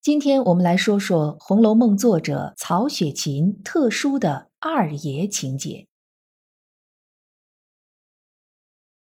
[0.00, 5.88] 今天我们来说说《红楼梦》作者曹雪芹特殊的二爷情节。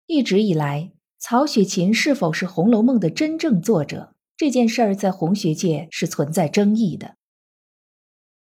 [0.06, 7.16] 一直以来，曹雪芹是否是《红楼梦》的真正作者这件事儿，在红学界是存在争议的。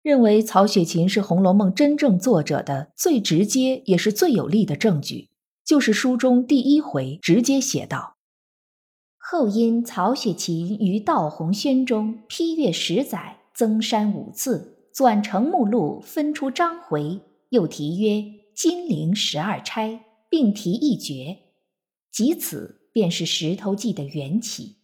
[0.03, 5.31] 认为曹雪芹是《红楼梦》真正作者的最直接也是最有力的证据，
[5.65, 8.19] 就是书中第一回直接写道。
[9.33, 18.09] 后因曹雪芹于《道红轩》中批阅十载，增删五次，纂成目录，分出章回，又题曰
[18.57, 19.89] 《金陵十二钗》，
[20.29, 21.39] 并题一绝，
[22.11, 24.79] 即此便是《石头记》的缘起。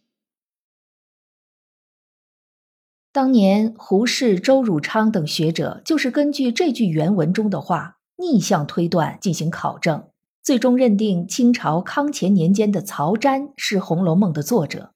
[3.11, 10.07] 当年胡适、周汝昌等学者就是根据这句原文中的话，逆向推断进行考证。
[10.47, 14.93] 最终认定清朝康乾年间的曹詹是《红楼梦》的作者，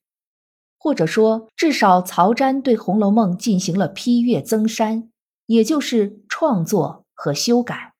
[0.80, 5.12] 或者说，至少曹詹对《红楼梦》进行了批阅增删，
[5.48, 7.92] 也就是创作和修改。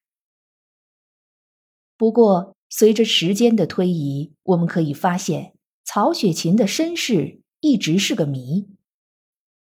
[1.98, 8.70] 不过，随着时间的推移，我们可以发现，曹雪芹的身世一直是个谜。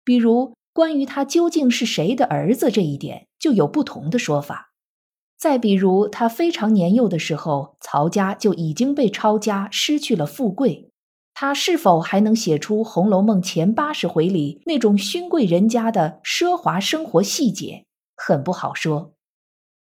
[0.04, 4.71] 比如，关于他究竟是谁的儿子这一点，就有不同的说法。
[5.42, 10.92] 再比如，他非常年幼的时候，曹家就已经被抄家，失去了富贵。
[11.34, 19.16] 他是否还能写出《红楼梦》前八十回里那种勋贵人家的奢华生活细节，很不好说。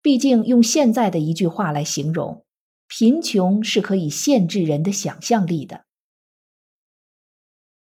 [0.01, 2.43] 毕竟，用现在的一句话来形容，
[2.87, 5.85] 贫穷是可以限制人的想象力的。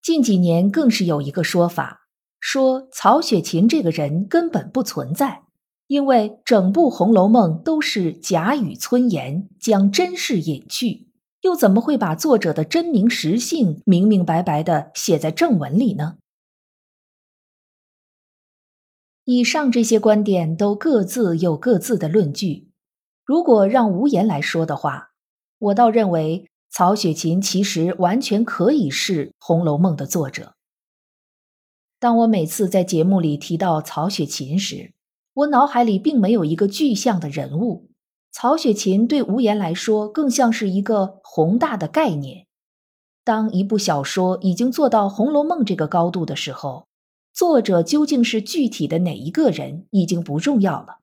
[0.01, 2.09] 近几年更是有一个说法，
[2.41, 5.43] 说曹雪芹这个人根本不存在。
[5.89, 11.07] 因为整部《红楼梦》都是假语村言，将真事隐去，
[11.41, 16.17] 又怎么会把作者的真名实姓明明白白的写在正文里呢？
[19.23, 22.69] 以上这些观点都各自有各自的论据。
[23.25, 25.09] 如果让无言来说的话，
[25.57, 30.53] 我倒认为曹雪芹其实完全可以是《红楼梦》的作者。
[31.99, 34.93] 当我每次在节目里提到曹雪芹时，
[35.33, 37.89] 我脑海里并没有一个具象的人物，
[38.31, 42.47] 曹雪芹对无言来说更像是一个宏大的概念。
[43.23, 46.87] 当一部小说已经做到《红楼梦》这个高度的时候，
[47.31, 50.97] 作者究竟是具体的哪一个人已经不重要了，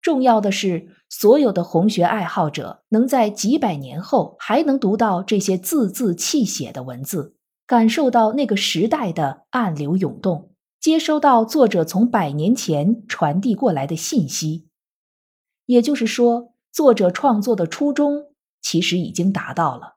[0.00, 7.36] 重要的是所有的红学爱好者能在几百年后还能读到这些字字泣血的文字，
[7.66, 10.50] 感受到那个时代的暗流涌动。
[10.86, 14.68] 接收到作者从百年前传递过来的信息，
[15.64, 18.32] 也就是说，作者创作的初衷
[18.62, 19.96] 其实已经达到了。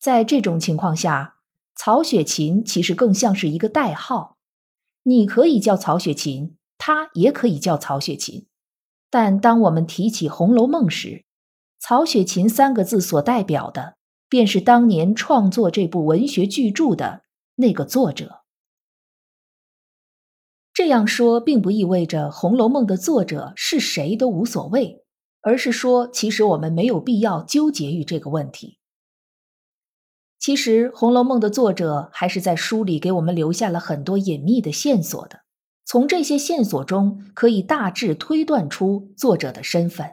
[0.00, 1.36] 在这种情况下，
[1.76, 4.38] 曹雪芹其实更像是一个代号，
[5.04, 8.48] 你可以叫曹雪芹，他也可以叫曹雪芹。
[9.08, 11.24] 但当我们提起《红楼梦》时，
[11.78, 17.22] 曹雪芹三个字所代表的，便是当年创作这部文学巨著的
[17.54, 18.37] 那个作者。
[20.78, 25.02] 这样说并不意味着《红楼梦》的作者是谁都无所谓，
[25.40, 28.78] 而是说，其实我们没有必要纠结于这个问题。
[30.38, 35.40] 其实，《红楼梦》的作者还是在书里给我们留下了很多隐秘的线索的。
[35.84, 40.12] 从这些线索中，可以大致推断出作者的身份。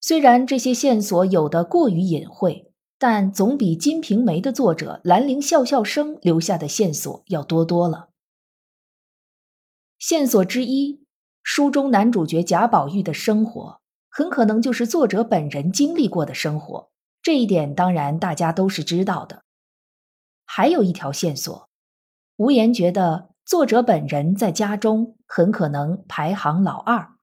[0.00, 8.08] 虽然这些线索有的过于隐晦，但总比《金瓶梅》的作者兰陵笑笑生留下的线索要多多了。
[10.08, 11.04] 线索之一，
[11.42, 16.92] 书中男主角贾宝玉的生活，很可能就是作者本人经历过的生活。
[17.20, 19.42] 这一点当然大家都是知道的。
[20.44, 21.68] 还有一条线索，
[22.36, 27.16] 无言觉得作者本人在家中很可能排行老二，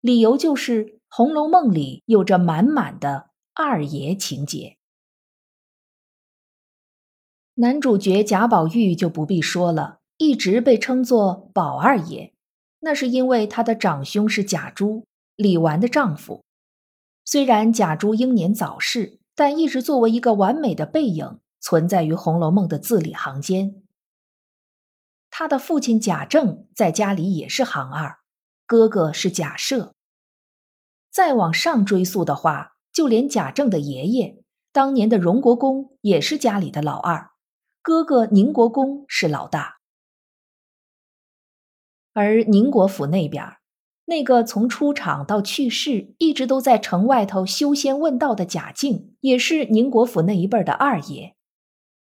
[0.00, 4.76] 理由就是《红楼梦》里有着满满的二爷情节。
[7.54, 9.98] 男主角贾宝玉就不必说了。
[10.16, 12.32] 一直被称作宝二爷，
[12.80, 15.04] 那是因为他的长兄是贾珠，
[15.36, 16.44] 李纨的丈夫。
[17.24, 23.82] 虽然贾珠英年早逝，但一直作为一个完美的背影存在于《红楼梦》的字里行间。
[25.30, 28.18] 他的父亲贾政在家里也是行二，
[28.66, 29.90] 哥哥是贾赦。
[31.10, 37.30] 再往上追溯的话，就连贾政的爷爷当年的荣国公也是家里的老二，
[37.82, 39.73] 哥哥宁国公是老大。
[42.14, 43.56] 而宁国府那边，
[44.06, 51.34] 那个从出场到去世一直都在城外头修仙问道的贾敬，也是宁国府那一辈的二爷。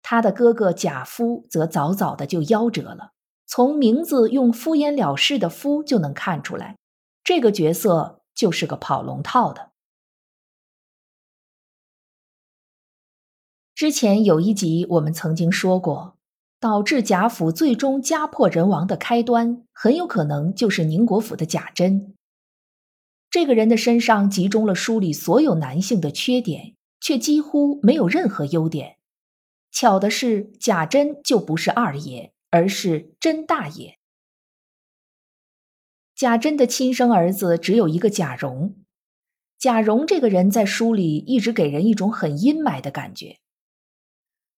[0.03, 3.13] 他的哥哥贾夫则早早的就夭折了。
[3.47, 6.77] 从名字用敷衍了事的“敷”就能看出来，
[7.25, 9.71] 这个角色就是个跑龙套的。
[13.75, 16.18] 之前有一集我们曾经说过，
[16.61, 22.15] 导致贾府最终家破人亡的开端，很有可能就是宁国府的贾珍。
[23.31, 28.97] 这个人的身上集中了书里所有男性的缺点，却几乎没有任何优点。
[29.71, 32.33] 巧的是，贾珍就不是二爷。
[32.51, 33.99] 而是甄大爷。
[36.15, 38.75] 贾珍的亲生儿子只有一个贾蓉。
[39.59, 43.39] 贾蓉这个人在书里一直给人一种很阴霾的感觉。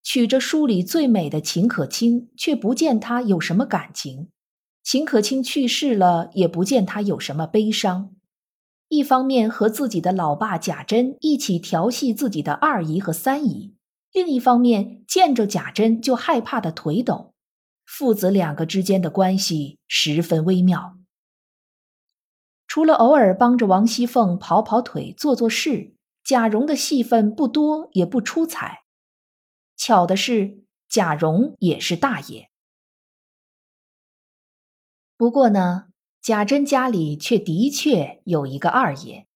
[0.03, 4.29] 娶着书里最美的秦可卿，却不见他有什么感情；
[4.83, 8.15] 秦可卿去世了，也不见他有什么悲伤。
[8.89, 13.77] 一方面和自己的老爸贾珍一起调戏自己的二姨和三姨，
[14.13, 17.33] 另一方面见着贾珍就害怕的腿抖。
[17.85, 20.97] 父子两个之间的关系十分微妙。
[22.67, 25.95] 除了偶尔帮着王熙凤跑跑腿、做做事，
[26.25, 28.80] 贾蓉的戏份不多也不出彩。
[29.83, 30.59] 巧的是，
[30.91, 32.51] 贾蓉也是大爷。
[35.17, 35.87] 不过呢，
[36.21, 39.27] 贾珍家里却的确有一个二爷。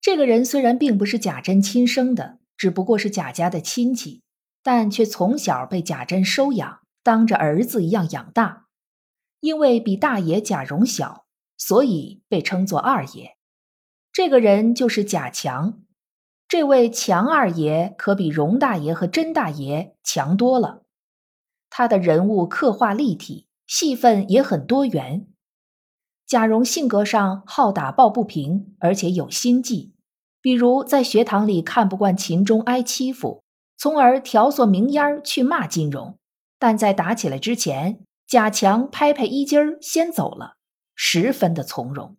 [0.00, 4.24] 这个人虽然并不是贾珍亲生的，只不过是贾家的亲戚，
[4.64, 6.80] 但却从小被贾珍收养。
[7.04, 8.66] 当着儿子一样养大，
[9.38, 11.24] 因为比大爷贾蓉小，
[11.56, 13.36] 所以被称作二爷。
[14.12, 15.84] 这个人就是贾强。
[16.52, 20.82] 这位强二爷可比荣大爷和甄大爷强多了。
[21.70, 25.26] 他的人物刻画立体，戏份也很多元。
[26.26, 29.94] 贾蓉性格上好打抱不平，而且有心计，
[30.42, 33.42] 比如在学堂里看不惯秦钟挨欺负，
[33.78, 36.18] 从而挑唆明烟儿去骂金荣。
[36.58, 40.56] 但在打起来之前，贾强拍拍衣襟儿先走了，
[40.94, 42.18] 十分的从容。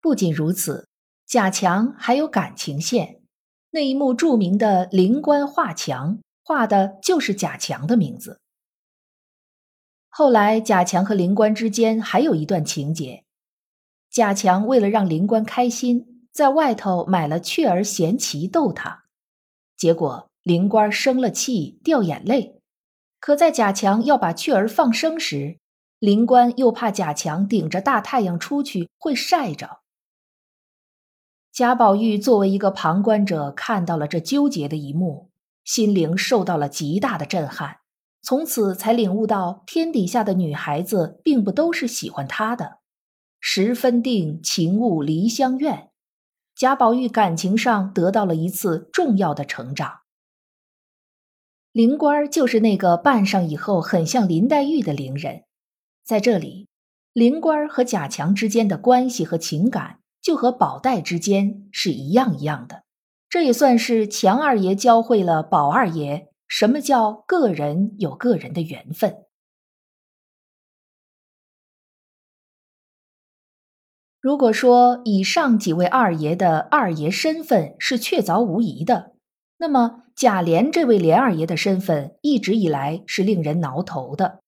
[0.00, 0.88] 不仅如此，
[1.34, 3.20] 贾强还有感情线，
[3.72, 8.38] 那一幕著名的灵官画墙，画的就是贾强的名字。
[10.08, 13.24] 后来，贾强和灵官之间还有一段情节，
[14.12, 19.06] 贾强为了让灵官开心，在外头买了雀儿衔旗逗他，
[19.76, 22.60] 结果灵官生了气，掉眼泪。
[23.18, 25.58] 可在贾强要把雀儿放生时，
[25.98, 29.80] 灵官又怕贾强顶着大太阳出去会晒着。
[31.54, 35.30] 贾宝玉作为一个旁观者，看到了这纠结的一幕，
[35.62, 37.76] 心灵受到了极大的震撼，
[38.20, 42.78] 从此才领悟到天底下的女孩子并不都是喜欢他的。
[43.38, 45.90] 十分定，情物离乡愿，
[46.56, 50.00] 贾宝玉感情上得到了一次重要的成长。
[51.70, 55.44] 灵官儿就是那个扮上以后很像林黛玉的灵人，
[56.04, 56.66] 在这里，
[57.12, 62.82] 灵官儿和贾强之间的关系和情感就和宝黛之间是一样一样的。
[63.28, 69.14] 这也算是强二爷教会了宝二爷什么叫个人有个人的缘分。
[74.20, 79.12] 如果说以上几位二爷的二爷身份是确凿无疑的，
[79.58, 80.00] 那么。
[80.16, 84.44] 贾琏这位琏二爷的身份一直以来是令人挠头的。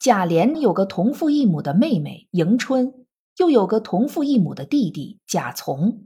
[0.00, 3.06] 贾琏有个同父异母的妹妹迎春，
[3.38, 6.04] 又有个同父异母的弟弟贾从，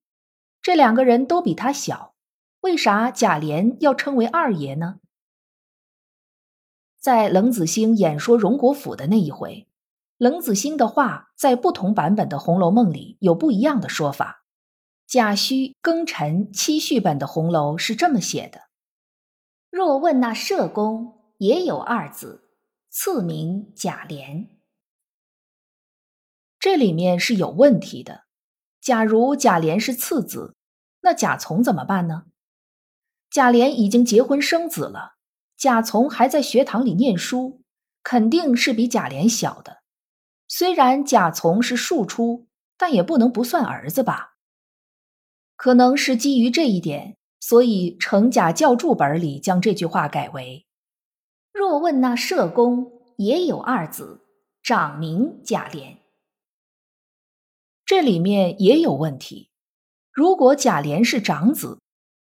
[0.61, 2.15] 这两个人都比他小，
[2.61, 5.01] 为啥贾琏要称为二爷呢？
[7.01, 9.67] 在冷子兴演说荣国府的那一回，
[10.19, 14.45] 冷子兴的话在不同版本的《红楼梦》里有不一样的说法。
[15.09, 18.69] 贾诩庚辰七序本的红楼是这么写的：
[19.69, 22.51] 若问那社公也有二子，
[22.89, 24.47] 赐名贾琏。
[26.63, 28.23] 这里面是有问题的。
[28.81, 30.55] 假如贾琏是次子，
[31.01, 32.27] 那贾从怎么办呢？
[33.29, 35.15] 贾琏已经结婚生子了，
[35.57, 37.65] 贾从还在学堂里念书，
[38.05, 39.79] 肯定是比贾琏小的。
[40.47, 42.47] 虽然贾从是庶出，
[42.79, 44.37] 但也不能不算儿子吧？
[45.57, 50.65] 可能是基于这一点，所以程甲教注本里将这句话改为
[51.53, 54.21] ：“若问那社公也有二子，
[54.63, 55.97] 长名贾琏。
[57.95, 59.51] 这里面也有问题。
[60.11, 61.79] 如果贾琏是长子，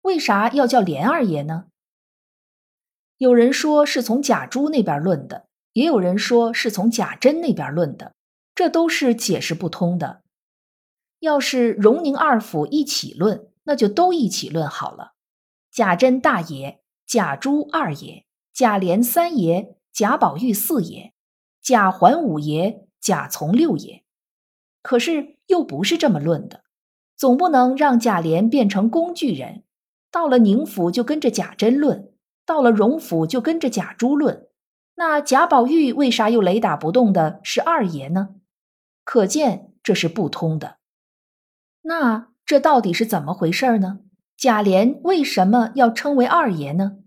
[0.03, 1.65] 为啥要叫琏二爷呢？
[3.17, 8.13] 有人说是从贾珠那边论的，也有人说是从贾珍那边论的，
[8.53, 10.21] 这都是解释不通的。
[11.17, 15.13] 要是荣宁二府一起论，那就都一起论好了。
[15.71, 21.15] 贾珍大爷，贾珠二爷，贾琏三爷，贾宝玉四爷，
[21.59, 24.04] 贾环五爷，贾从六爷。
[24.85, 26.63] 可是又不是这么论的，
[27.17, 29.63] 总不能让贾琏变成工具人，
[30.11, 32.13] 到了宁府就跟着贾珍论，
[32.45, 34.47] 到了荣府就跟着贾珠论。
[34.93, 38.35] 那贾宝玉为啥又雷打不动的是二爷呢？
[39.03, 40.77] 可见这是不通的。
[41.81, 44.01] 那这到底是怎么回事呢？
[44.37, 46.99] 贾琏为什么要称为二爷呢？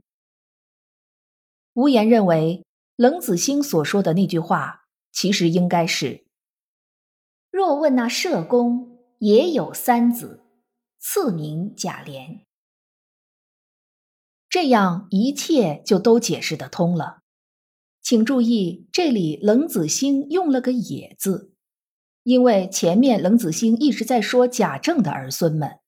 [1.75, 2.67] 无言认为，
[2.97, 6.25] 冷子兴所说的那句话，其实应该是：
[7.59, 10.45] 若问那社公也有三子，
[11.01, 12.45] 赐名贾琏，
[14.49, 17.23] 这样一切就都解释得通了。
[18.01, 21.53] 请注意，这里冷子兴用了个“也”字。
[22.23, 25.81] 因为前面冷子兴一直在说贾政的儿孙们，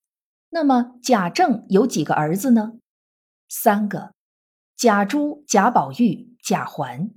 [0.49, 2.81] 那么贾政有几个儿子呢？
[3.49, 4.13] 三个，
[4.77, 7.13] 贾珠、贾宝玉、贾环。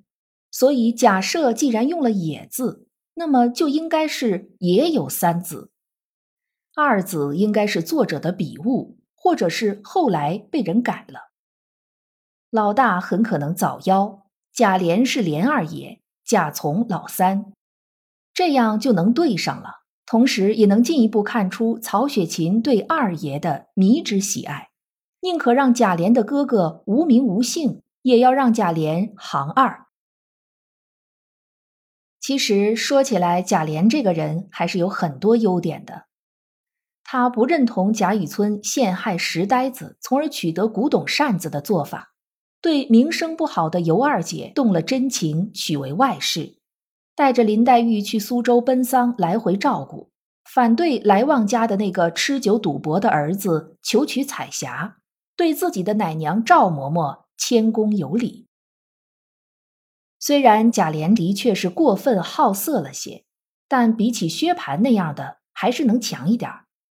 [0.51, 5.71] 所以假设既然用了“也”字，那么就应该是也有三子。
[6.75, 11.31] 二子应该是作者的笔误，或者是后来被人改了。
[12.49, 17.53] 老大很可能早夭，贾琏是琏二爷，贾从老三。
[18.33, 24.69] 这样就能对上了，同时也能进一步看出曹雪芹对二爷的迷之喜爱，
[25.21, 29.82] 宁可让贾琏的哥哥无名无姓，也要让贾琏行二。
[32.23, 36.05] 其实说起来，贾琏这个人还是有很多优点的。
[37.03, 42.13] 他不认同贾雨村陷害石呆子，从而取得古董扇子的做法，
[42.61, 46.55] 对名声不好的尤二姐动了真情，娶为外室。
[47.13, 50.09] 带着林黛玉去苏州奔丧，来回照顾，
[50.49, 54.95] 反对来旺家的那个吃酒赌博的儿子求娶彩霞，
[55.35, 58.47] 对自己的奶娘赵嬷嬷谦恭有礼。
[60.25, 63.25] 虽然贾琏的确是过分好色了些，
[63.67, 66.49] 但比起薛蟠那样的，还是能强一点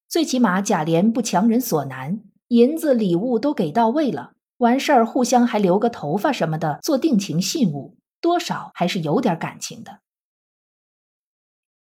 [0.06, 10.00] 最起码贾琏不强人所难，银子礼物都给到位了，完事儿互相还留个头发什么的做定情信物，多少还是有点感情的。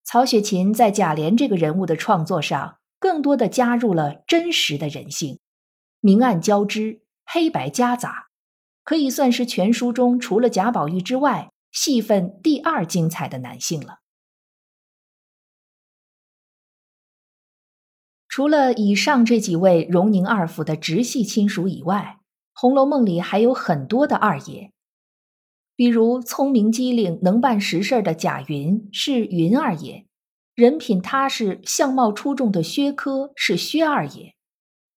[0.04, 5.40] 曹雪芹在贾琏这个人物的创作上，更多的加入了真实的人性，
[6.02, 8.31] 明暗交织，黑白夹杂，
[8.84, 14.00] 可以算是全书中除了贾宝玉之外，戏份第二精彩的男性了。
[18.28, 22.20] 除了以上这几位荣宁二府的直系亲属以外，
[22.54, 24.72] 《红楼梦》里还有很多的二爷。
[25.76, 30.06] 比如聪明机灵、能办实事的贾云是云二爷，
[30.56, 34.36] 人品踏实、相貌出众的薛科是薛二爷，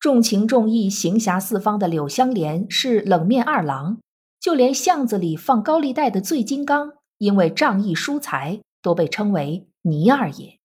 [0.04, 4.02] 重情重义、行侠四方的柳湘莲是冷面二郎，
[4.38, 10.58] 就连巷子里放高利贷的醉金刚，因为仗义疏财，都被称为倪二爷。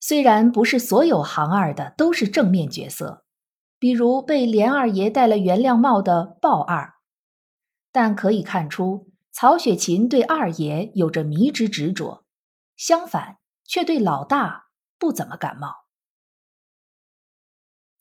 [0.00, 3.22] 虽然不是所有行二的都是正面角色，
[3.78, 6.94] 比如被连二爷戴了原谅帽的鲍二。
[7.92, 12.24] 但可以看出，曹雪芹对二爷有着迷之执着，
[12.76, 15.82] 相反却对老大不怎么感冒。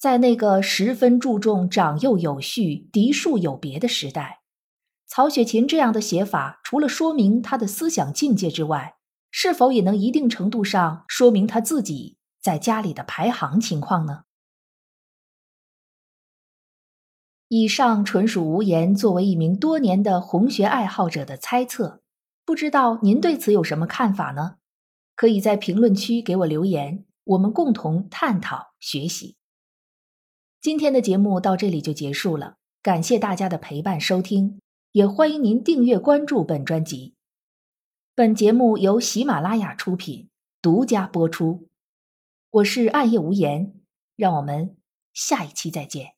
[0.01, 4.41] 在那个十分注重长幼有序、嫡庶有别的时代，
[5.05, 8.95] 曹雪芹这样的写法，除了说明他的思想境界之外，
[9.29, 14.23] 是否也能一定程度上说明他自己在家里的排行情况呢？
[17.49, 22.01] 以上纯属无言作为一名多年的红学爱好者的猜测，
[22.43, 24.55] 不知道您对此有什么看法呢？
[25.15, 29.37] 可以在评论区给我留言，我们共同探讨学习。
[30.61, 34.59] 今天的节目到这里就结束了，感谢大家的陪伴收听，
[34.91, 37.15] 也欢迎您订阅关注本专辑。
[38.13, 40.29] 本节目由喜马拉雅出品，
[40.61, 41.67] 独家播出。
[42.51, 43.73] 我是暗夜无言，
[44.15, 44.77] 让我们
[45.13, 46.13] 下一期再见。